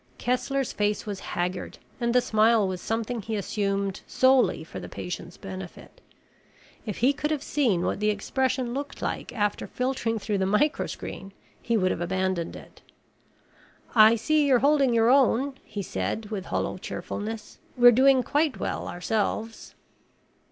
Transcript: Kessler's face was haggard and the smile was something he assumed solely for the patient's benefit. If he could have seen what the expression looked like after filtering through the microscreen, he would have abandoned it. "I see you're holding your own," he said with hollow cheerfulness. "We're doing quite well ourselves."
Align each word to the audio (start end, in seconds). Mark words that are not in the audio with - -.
Kessler's 0.17 0.73
face 0.73 1.05
was 1.05 1.19
haggard 1.19 1.77
and 1.99 2.11
the 2.15 2.21
smile 2.21 2.67
was 2.67 2.81
something 2.81 3.21
he 3.21 3.35
assumed 3.35 4.01
solely 4.07 4.63
for 4.63 4.79
the 4.79 4.89
patient's 4.89 5.37
benefit. 5.37 6.01
If 6.87 6.97
he 6.97 7.13
could 7.13 7.29
have 7.29 7.43
seen 7.43 7.83
what 7.83 7.99
the 7.99 8.09
expression 8.09 8.73
looked 8.73 9.03
like 9.03 9.31
after 9.31 9.67
filtering 9.67 10.17
through 10.17 10.39
the 10.39 10.45
microscreen, 10.47 11.33
he 11.61 11.77
would 11.77 11.91
have 11.91 12.01
abandoned 12.01 12.55
it. 12.55 12.81
"I 13.93 14.15
see 14.15 14.47
you're 14.47 14.57
holding 14.57 14.91
your 14.91 15.11
own," 15.11 15.59
he 15.63 15.83
said 15.83 16.31
with 16.31 16.45
hollow 16.47 16.79
cheerfulness. 16.79 17.59
"We're 17.77 17.91
doing 17.91 18.23
quite 18.23 18.57
well 18.59 18.87
ourselves." 18.87 19.75